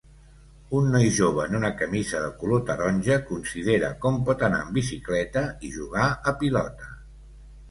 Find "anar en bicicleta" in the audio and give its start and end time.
4.49-5.45